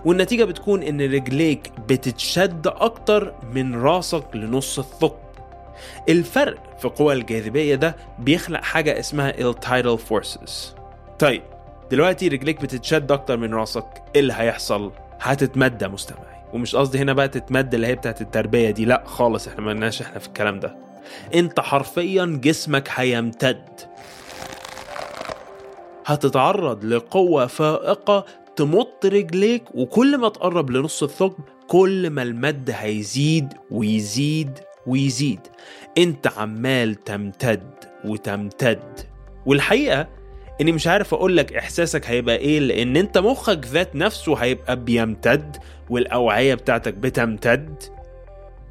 والنتيجة 0.05 0.45
بتكون 0.45 0.83
إن 0.83 1.01
رجليك 1.01 1.73
بتتشد 1.89 2.67
أكتر 2.67 3.35
من 3.55 3.75
راسك 3.75 4.25
لنص 4.35 4.79
الثقب. 4.79 5.22
الفرق 6.09 6.79
في 6.79 6.89
قوى 6.89 7.15
الجاذبية 7.15 7.75
ده 7.75 7.97
بيخلق 8.19 8.61
حاجة 8.63 8.99
اسمها 8.99 9.33
tidal 9.53 9.99
forces. 10.11 10.51
طيب 11.19 11.43
دلوقتي 11.91 12.29
رجليك 12.29 12.61
بتتشد 12.63 13.13
أكتر 13.13 13.37
من 13.37 13.55
راسك 13.55 13.87
إيه 14.15 14.21
اللي 14.21 14.33
هيحصل؟ 14.37 14.93
هتتمدى 15.21 15.89
مستمعي. 15.89 16.43
ومش 16.53 16.77
قصدي 16.77 16.99
هنا 16.99 17.13
بقى 17.13 17.29
تتمد 17.29 17.75
اللي 17.75 17.87
هي 17.87 17.95
بتاعت 17.95 18.21
التربية 18.21 18.71
دي 18.71 18.85
لأ 18.85 19.03
خالص 19.07 19.49
إحنا 19.49 19.61
مالناش 19.61 20.03
إحنا 20.03 20.19
في 20.19 20.27
الكلام 20.29 20.61
ده. 20.61 20.77
أنت 21.35 21.61
حرفيا 21.61 22.39
جسمك 22.43 22.89
هيمتد. 22.95 23.81
هتتعرض 26.07 26.85
لقوة 26.85 27.47
فائقة 27.47 28.25
تمط 28.57 29.07
رجليك 29.07 29.65
وكل 29.75 30.19
ما 30.19 30.29
تقرب 30.29 30.71
لنص 30.71 31.03
الثقب 31.03 31.45
كل 31.69 32.11
ما 32.11 32.23
المد 32.23 32.71
هيزيد 32.75 33.55
ويزيد 33.71 34.59
ويزيد. 34.87 35.41
انت 35.99 36.27
عمال 36.27 36.95
تمتد 36.95 37.71
وتمتد. 38.05 39.01
والحقيقة 39.47 40.09
اني 40.61 40.73
مش 40.73 40.87
عارف 40.87 41.15
أقول 41.15 41.37
لك 41.37 41.53
احساسك 41.53 42.07
هيبقى 42.07 42.37
إيه 42.37 42.61
لأن 42.61 42.97
انت 42.97 43.19
مخك 43.19 43.67
ذات 43.67 43.97
نفسه 43.97 44.35
هيبقى 44.35 44.85
بيمتد 44.85 45.57
والأوعية 45.91 46.55
بتاعتك 46.55 46.95
بتمتد. 46.95 47.83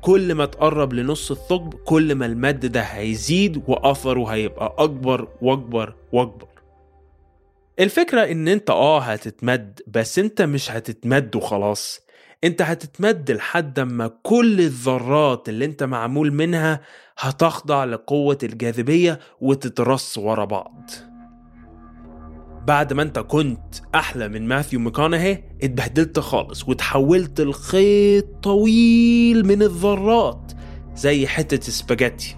كل 0.01 0.33
ما 0.35 0.45
تقرب 0.45 0.93
لنص 0.93 1.31
الثقب 1.31 1.73
كل 1.73 2.15
ما 2.15 2.25
المد 2.25 2.65
ده 2.65 2.81
هيزيد 2.81 3.63
وأثره 3.67 4.25
هيبقى 4.25 4.75
أكبر 4.77 5.27
وأكبر 5.41 5.93
وأكبر. 6.11 6.47
الفكرة 7.79 8.21
إن 8.21 8.47
انت 8.47 8.69
آه 8.69 8.99
هتتمد 8.99 9.81
بس 9.87 10.19
انت 10.19 10.41
مش 10.41 10.71
هتتمد 10.71 11.35
وخلاص. 11.35 12.01
انت 12.43 12.61
هتتمد 12.61 13.31
لحد 13.31 13.79
ما 13.79 14.11
كل 14.23 14.59
الذرات 14.59 15.49
اللي 15.49 15.65
انت 15.65 15.83
معمول 15.83 16.33
منها 16.33 16.81
هتخضع 17.19 17.83
لقوة 17.83 18.37
الجاذبية 18.43 19.19
وتترص 19.41 20.17
ورا 20.17 20.45
بعض. 20.45 20.89
بعد 22.67 22.93
ما 22.93 23.01
انت 23.01 23.19
كنت 23.19 23.75
أحلى 23.95 24.27
من 24.27 24.47
ماثيو 24.47 24.79
ميكونهي 24.79 25.43
اتبهدلت 25.63 26.19
خالص 26.19 26.69
وتحولت 26.69 27.41
لخيط 27.41 28.25
طويل 28.43 29.45
من 29.45 29.61
الذرات 29.61 30.51
زي 30.95 31.27
حتة 31.27 31.71
سباجيتي. 31.71 32.37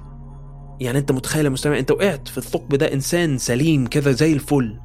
يعني 0.79 0.99
انت 0.99 1.11
متخيل 1.11 1.45
يا 1.45 1.49
مستمع 1.49 1.79
انت 1.79 1.91
وقعت 1.91 2.27
في 2.27 2.37
الثقب 2.37 2.75
ده 2.75 2.93
انسان 2.93 3.37
سليم 3.37 3.87
كده 3.87 4.11
زي 4.11 4.33
الفل. 4.33 4.79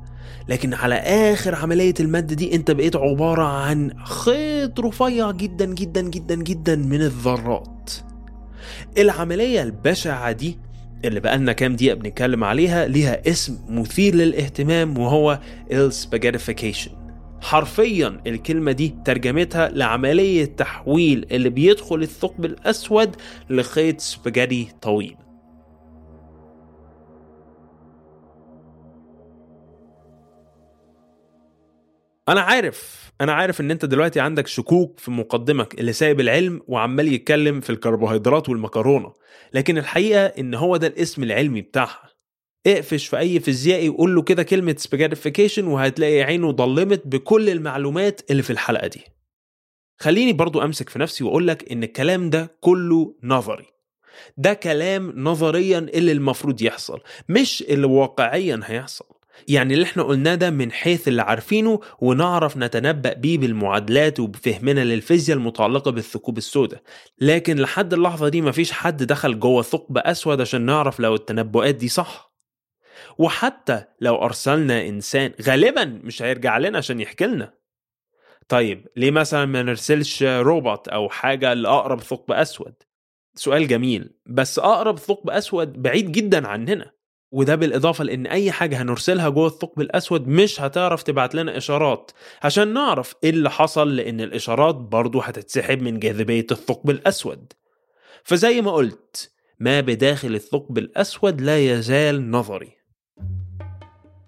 لكن 0.48 0.74
على 0.74 0.94
آخر 0.94 1.54
عملية 1.54 1.94
المد 2.00 2.26
دي 2.26 2.54
أنت 2.54 2.70
بقيت 2.70 2.96
عبارة 2.96 3.42
عن 3.42 3.90
خيط 4.04 4.80
رفيع 4.80 5.30
جدا 5.30 5.64
جدا 5.66 6.00
جدا 6.02 6.34
جدا 6.34 6.76
من 6.76 7.00
الذرات. 7.02 7.90
العملية 8.98 9.62
البشعة 9.62 10.32
دي 10.32 10.58
اللي 11.04 11.20
بقالنا 11.20 11.52
كام 11.52 11.76
دقيقة 11.76 11.94
بنتكلم 11.94 12.44
عليها 12.44 12.86
ليها 12.86 13.28
اسم 13.30 13.58
مثير 13.68 14.14
للاهتمام 14.14 14.98
وهو 14.98 15.38
ال 15.72 15.79
spaghettification 15.79 16.90
حرفيا 17.40 18.20
الكلمة 18.26 18.72
دي 18.72 18.94
ترجمتها 19.04 19.68
لعملية 19.68 20.44
تحويل 20.44 21.26
اللي 21.30 21.50
بيدخل 21.50 22.02
الثقب 22.02 22.44
الأسود 22.44 23.16
لخيط 23.50 24.00
سباجيتي 24.00 24.68
طويل. 24.82 25.16
أنا 32.28 32.40
عارف 32.40 33.12
أنا 33.20 33.32
عارف 33.32 33.60
إن 33.60 33.70
أنت 33.70 33.84
دلوقتي 33.84 34.20
عندك 34.20 34.46
شكوك 34.46 34.98
في 34.98 35.10
مقدمك 35.10 35.80
اللي 35.80 35.92
سايب 35.92 36.20
العلم 36.20 36.60
وعمال 36.66 37.12
يتكلم 37.12 37.60
في 37.60 37.70
الكربوهيدرات 37.70 38.48
والمكرونة 38.48 39.12
لكن 39.54 39.78
الحقيقة 39.78 40.26
إن 40.26 40.54
هو 40.54 40.76
ده 40.76 40.86
الاسم 40.86 41.22
العلمي 41.22 41.60
بتاعها. 41.62 42.08
اقفش 42.66 43.06
في 43.06 43.18
أي 43.18 43.40
فيزيائي 43.40 43.88
وقول 43.88 44.14
له 44.14 44.22
كده 44.22 44.42
كلمة 44.42 44.74
سباجيتيفيكيشن 44.78 45.66
وهتلاقي 45.66 46.22
عينه 46.22 46.50
ضلمت 46.50 47.02
بكل 47.06 47.50
المعلومات 47.50 48.30
اللي 48.30 48.42
في 48.42 48.50
الحلقة 48.50 48.86
دي. 48.86 49.00
خليني 50.00 50.32
برضو 50.32 50.62
أمسك 50.62 50.88
في 50.88 50.98
نفسي 50.98 51.24
وأقول 51.24 51.46
لك 51.48 51.72
إن 51.72 51.82
الكلام 51.82 52.30
ده 52.30 52.56
كله 52.60 53.14
نظري. 53.22 53.66
ده 54.36 54.54
كلام 54.54 55.12
نظريا 55.16 55.78
اللي 55.78 56.12
المفروض 56.12 56.62
يحصل 56.62 57.00
مش 57.28 57.62
اللي 57.62 57.86
واقعيا 57.86 58.60
هيحصل. 58.64 59.17
يعني 59.48 59.74
اللي 59.74 59.84
إحنا 59.84 60.02
قلناه 60.02 60.34
ده 60.34 60.50
من 60.50 60.72
حيث 60.72 61.08
اللي 61.08 61.22
عارفينه 61.22 61.80
ونعرف 62.00 62.56
نتنبأ 62.56 63.12
بيه 63.12 63.38
بالمعادلات 63.38 64.20
وبفهمنا 64.20 64.84
للفيزياء 64.84 65.38
المتعلقة 65.38 65.90
بالثقوب 65.90 66.38
السوداء. 66.38 66.82
لكن 67.20 67.56
لحد 67.58 67.92
اللحظة 67.92 68.28
دي 68.28 68.42
مفيش 68.42 68.72
حد 68.72 69.02
دخل 69.02 69.40
جوه 69.40 69.62
ثقب 69.62 69.98
أسود 69.98 70.40
عشان 70.40 70.60
نعرف 70.62 71.00
لو 71.00 71.14
التنبؤات 71.14 71.74
دي 71.74 71.88
صح. 71.88 72.32
وحتى 73.18 73.84
لو 74.00 74.16
أرسلنا 74.16 74.86
إنسان 74.88 75.32
غالبا 75.42 75.84
مش 75.84 76.22
هيرجع 76.22 76.58
لنا 76.58 76.78
عشان 76.78 77.00
يحكي 77.00 77.26
لنا. 77.26 77.54
طيب 78.48 78.86
ليه 78.96 79.10
مثلا 79.10 79.44
ما 79.44 79.62
نرسلش 79.62 80.22
روبوت 80.22 80.88
أو 80.88 81.08
حاجة 81.08 81.54
لأقرب 81.54 82.00
ثقب 82.00 82.32
أسود؟ 82.32 82.74
سؤال 83.34 83.68
جميل 83.68 84.10
بس 84.26 84.58
أقرب 84.58 84.98
ثقب 84.98 85.30
أسود 85.30 85.82
بعيد 85.82 86.12
جدا 86.12 86.48
عننا. 86.48 86.90
وده 87.32 87.54
بالإضافة 87.54 88.04
لأن 88.04 88.26
أي 88.26 88.52
حاجة 88.52 88.82
هنرسلها 88.82 89.28
جوه 89.28 89.46
الثقب 89.46 89.80
الأسود 89.80 90.28
مش 90.28 90.60
هتعرف 90.60 91.02
تبعت 91.02 91.34
لنا 91.34 91.56
إشارات. 91.56 92.10
عشان 92.42 92.72
نعرف 92.74 93.14
إيه 93.24 93.30
اللي 93.30 93.50
حصل 93.50 93.96
لأن 93.96 94.20
الإشارات 94.20 94.74
برضو 94.74 95.20
هتتسحب 95.20 95.82
من 95.82 95.98
جاذبية 95.98 96.46
الثقب 96.52 96.90
الأسود. 96.90 97.52
فزي 98.24 98.60
ما 98.60 98.70
قلت 98.72 99.30
ما 99.60 99.80
بداخل 99.80 100.34
الثقب 100.34 100.78
الأسود 100.78 101.40
لا 101.40 101.58
يزال 101.58 102.30
نظري. 102.30 102.72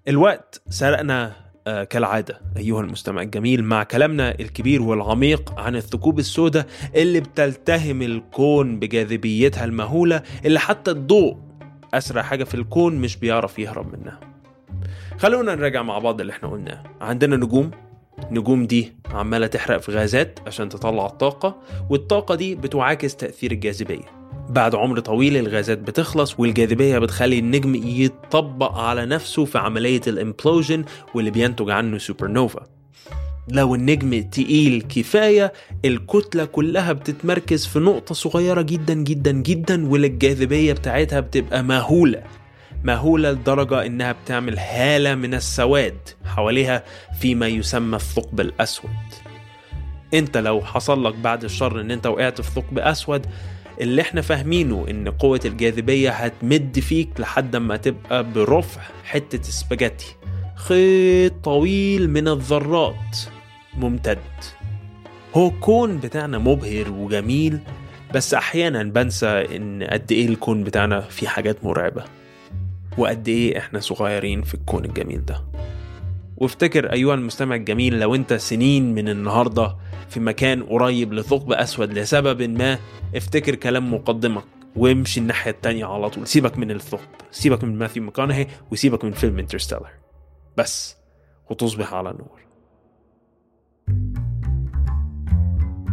الوقت 0.07 0.61
سرقنا 0.69 1.35
آه 1.67 1.83
كالعادة. 1.83 2.41
أيها 2.57 2.81
المستمع 2.81 3.21
الجميل 3.21 3.63
مع 3.63 3.83
كلامنا 3.83 4.39
الكبير 4.39 4.81
والعميق 4.81 5.59
عن 5.59 5.75
الثقوب 5.75 6.19
السوداء 6.19 6.65
اللي 6.95 7.19
بتلتهم 7.19 8.01
الكون 8.01 8.79
بجاذبيتها 8.79 9.65
المهولة 9.65 10.23
اللي 10.45 10.59
حتى 10.59 10.91
الضوء 10.91 11.37
أسرع 11.93 12.21
حاجة 12.21 12.43
في 12.43 12.55
الكون 12.55 12.95
مش 12.95 13.17
بيعرف 13.17 13.59
يهرب 13.59 13.97
منها. 13.99 14.19
خلونا 15.17 15.55
نراجع 15.55 15.83
مع 15.83 15.99
بعض 15.99 16.21
اللي 16.21 16.33
إحنا 16.33 16.49
قلناه. 16.49 16.83
عندنا 17.01 17.35
نجوم. 17.35 17.71
النجوم 18.29 18.65
دي 18.65 18.93
عمالة 19.11 19.47
تحرق 19.47 19.77
في 19.77 19.91
غازات 19.91 20.39
عشان 20.47 20.69
تطلع 20.69 21.05
الطاقة 21.05 21.61
والطاقة 21.89 22.35
دي 22.35 22.55
بتعاكس 22.55 23.15
تأثير 23.15 23.51
الجاذبية. 23.51 24.21
بعد 24.49 24.75
عمر 24.75 24.99
طويل 24.99 25.37
الغازات 25.37 25.77
بتخلص 25.77 26.39
والجاذبية 26.39 26.99
بتخلي 26.99 27.39
النجم 27.39 27.75
يتطبق 27.75 28.77
على 28.77 29.05
نفسه 29.05 29.45
في 29.45 29.57
عملية 29.57 30.01
ال 30.07 30.15
implosion 30.15 30.85
واللي 31.15 31.31
بينتج 31.31 31.69
عنه 31.69 31.97
سوبر 31.97 32.27
نوفا 32.27 32.63
لو 33.47 33.75
النجم 33.75 34.21
تقيل 34.21 34.85
كفاية 34.89 35.53
الكتلة 35.85 36.45
كلها 36.45 36.93
بتتمركز 36.93 37.65
في 37.65 37.79
نقطة 37.79 38.15
صغيرة 38.15 38.61
جدا 38.61 38.93
جدا 38.93 39.31
جدا 39.31 39.89
والجاذبية 39.89 40.73
بتاعتها 40.73 41.19
بتبقى 41.19 41.63
مهولة. 41.63 42.23
مهولة 42.83 43.31
لدرجة 43.31 43.85
إنها 43.85 44.11
بتعمل 44.11 44.59
هالة 44.59 45.15
من 45.15 45.33
السواد 45.33 45.97
حواليها 46.25 46.83
فيما 47.19 47.47
يسمى 47.47 47.95
الثقب 47.95 48.39
الأسود. 48.39 48.89
أنت 50.13 50.37
لو 50.37 50.61
حصل 50.61 51.05
لك 51.05 51.15
بعد 51.15 51.43
الشر 51.43 51.81
إن 51.81 51.91
أنت 51.91 52.07
وقعت 52.07 52.41
في 52.41 52.51
ثقب 52.51 52.79
أسود 52.79 53.25
اللي 53.81 54.01
إحنا 54.01 54.21
فاهمينه 54.21 54.85
إن 54.89 55.09
قوة 55.09 55.39
الجاذبية 55.45 56.09
هتمد 56.09 56.79
فيك 56.79 57.09
لحد 57.19 57.55
ما 57.55 57.77
تبقى 57.77 58.31
برفع 58.31 58.81
حتة 59.03 59.41
سباجيتي. 59.43 60.15
خيط 60.61 61.33
طويل 61.43 62.09
من 62.09 62.27
الذرات 62.27 63.17
ممتد. 63.77 64.17
هو 65.35 65.47
الكون 65.47 65.97
بتاعنا 65.97 66.37
مبهر 66.37 66.91
وجميل 66.91 67.59
بس 68.13 68.33
أحيانا 68.33 68.83
بنسى 68.83 69.27
إن 69.27 69.83
قد 69.83 70.11
إيه 70.11 70.27
الكون 70.27 70.63
بتاعنا 70.63 70.99
فيه 70.99 71.27
حاجات 71.27 71.65
مرعبة 71.65 72.03
وقد 72.97 73.27
إيه 73.27 73.57
إحنا 73.57 73.79
صغيرين 73.79 74.41
في 74.41 74.53
الكون 74.53 74.85
الجميل 74.85 75.25
ده. 75.25 75.43
وافتكر 76.37 76.93
أيها 76.93 77.13
المستمع 77.13 77.55
الجميل 77.55 77.99
لو 77.99 78.15
أنت 78.15 78.33
سنين 78.33 78.95
من 78.95 79.09
النهاردة 79.09 79.75
في 80.09 80.19
مكان 80.19 80.63
قريب 80.63 81.13
لثقب 81.13 81.51
أسود 81.51 81.93
لسبب 81.93 82.41
ما 82.41 82.77
افتكر 83.15 83.55
كلام 83.55 83.93
مقدمك 83.93 84.43
وامشي 84.75 85.19
الناحية 85.19 85.51
التانية 85.51 85.85
على 85.85 86.09
طول. 86.09 86.27
سيبك 86.27 86.57
من 86.57 86.71
الثقب 86.71 87.09
سيبك 87.31 87.63
من 87.63 87.77
ماثيو 87.77 88.03
ماكونهي 88.03 88.47
وسيبك 88.71 89.05
من 89.05 89.11
فيلم 89.11 89.39
انترستيلر. 89.39 90.00
بس 90.57 90.97
وتصبح 91.49 91.93
على 91.93 92.09
نور 92.09 92.41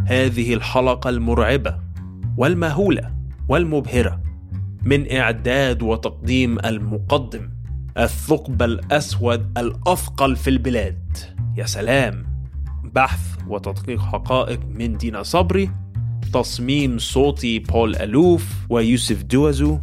هذه 0.05 0.53
الحلقة 0.53 1.09
المرعبة 1.09 1.79
والمهولة 2.37 3.15
والمبهرة 3.49 4.21
من 4.83 5.11
إعداد 5.11 5.81
وتقديم 5.83 6.59
المقدم 6.59 7.49
الثقب 7.97 8.61
الأسود 8.61 9.57
الأثقل 9.57 10.35
في 10.35 10.49
البلاد. 10.49 11.17
يا 11.57 11.65
سلام 11.65 12.43
بحث 12.83 13.37
وتدقيق 13.47 13.99
حقائق 13.99 14.59
من 14.65 14.97
دينا 14.97 15.23
صبري 15.23 15.69
تصميم 16.33 16.97
صوتي 16.97 17.59
بول 17.59 17.95
ألوف 17.95 18.53
ويوسف 18.69 19.23
دوازو 19.23 19.79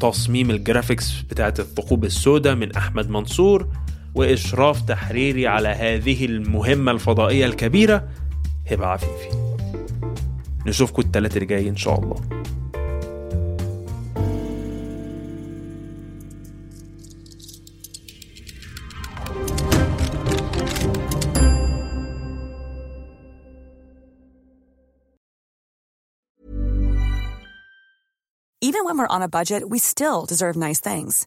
تصميم 0.00 0.50
ال 0.50 0.58
graphics 0.58 1.20
بتاعت 1.20 1.60
الثقوب 1.60 2.04
السوداء 2.04 2.54
من 2.54 2.76
أحمد 2.76 3.10
منصور 3.10 3.68
وإشراف 4.14 4.80
تحريري 4.80 5.46
على 5.46 5.68
هذه 5.68 6.24
المهمة 6.24 6.92
الفضائية 6.92 7.46
الكبيرة 7.46 8.08
هبة 8.70 8.86
عفيفي 8.86 9.28
نشوفكم 10.66 11.02
التلات 11.02 11.34
اللي 11.34 11.46
جاي 11.46 11.68
إن 11.68 11.76
شاء 11.76 12.00
الله 12.00 12.44
Even 28.64 28.86
when 28.86 28.96
we're 28.96 29.06
on 29.06 29.20
a 29.20 29.28
budget, 29.28 29.68
we 29.68 29.78
still 29.78 30.24
deserve 30.24 30.56
nice 30.56 30.80
things. 30.80 31.26